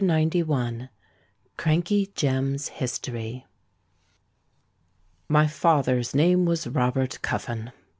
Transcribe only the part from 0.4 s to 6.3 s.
CXCI. CRANKEY JEM'S HISTORY. My father's